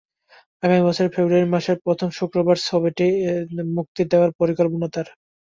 আগামী 0.63 0.81
বছরের 0.87 1.13
ফেব্রুয়ারি 1.15 1.47
মাসের 1.49 1.77
প্রথম 1.85 2.09
শুক্রবার 2.19 2.57
ছবিটি 2.63 3.07
মুক্তি 3.77 4.01
দেওয়ার 4.11 4.31
পরিকল্পনা 4.39 4.87
তাঁর। 4.93 5.07